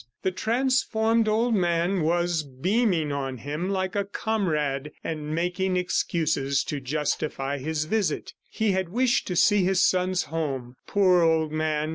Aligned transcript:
The 0.23 0.31
transformed 0.31 1.27
old 1.27 1.53
man 1.53 2.01
was 2.01 2.41
beaming 2.41 3.11
on 3.11 3.37
him 3.37 3.69
like 3.69 3.95
a 3.95 4.03
comrade, 4.03 4.91
and 5.03 5.35
making 5.35 5.77
excuses 5.77 6.63
to 6.63 6.79
justify 6.79 7.59
his 7.59 7.85
visit. 7.85 8.33
He 8.49 8.71
had 8.71 8.89
wished 8.89 9.27
to 9.27 9.35
see 9.35 9.63
his 9.63 9.79
son's 9.85 10.23
home. 10.23 10.75
Poor 10.87 11.21
old 11.21 11.51
man! 11.51 11.89